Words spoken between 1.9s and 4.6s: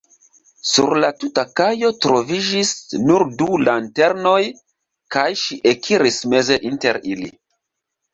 troviĝis nur du lanternoj,